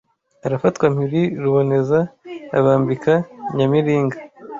[0.45, 1.99] Arafatwa mpiri ruboneza
[2.57, 3.13] abambika
[3.55, 4.17] Nyamiringa